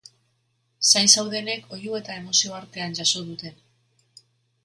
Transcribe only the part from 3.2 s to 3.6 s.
dute.